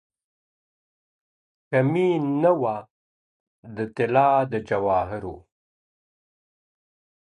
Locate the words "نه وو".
2.41-2.77